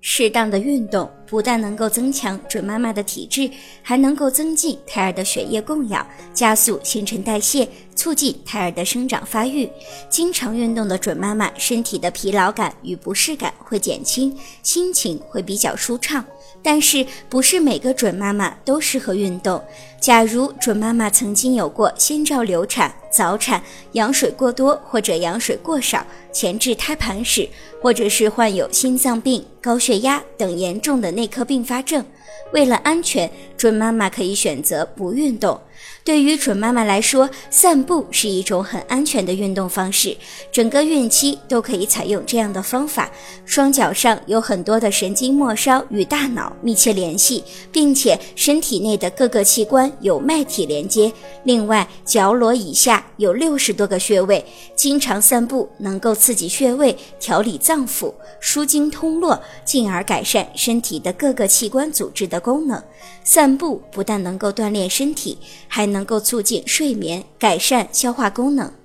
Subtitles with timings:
[0.00, 3.50] 适当的运动不但能够增强准妈妈的体质，
[3.82, 9.70] 还能够增进胎儿的血液供氧，加速新陈代谢，促进胎儿的生长发育。
[10.08, 16.24] 经常运动的准妈妈，身体的疲劳感与不适感会减轻，心情会比较舒畅。
[16.62, 19.62] 但是，不是每个准妈妈都适合运动。
[19.98, 23.62] 假如准妈妈曾经有过先兆流产、早产、
[23.92, 27.48] 羊水过多或者羊水过少、前置胎盘史，
[27.80, 32.04] 或者是患有心脏病、高血压等严重的内科并发症。
[32.52, 35.60] 为了安全，准妈妈可以选择不运动。
[36.02, 40.16] 对于准妈妈来说，散步是一种很安全的运动方式。
[40.50, 43.10] 整个孕期都可以采用这样的方法。
[43.44, 51.12] 双脚上有很多的神经末梢与大脑密切联系，并且身体内的各个器官有脉体连接。
[51.44, 62.40] 另外，脚踝以下有六十多个穴位，经常散步能够刺激穴位，调理脏腑，舒经通络，进而改善身体的各个器官组织的。
[62.40, 62.82] 功能，
[63.22, 68.79] 散步不但能够锻炼身体，还能够促进睡眠，改善消化功能。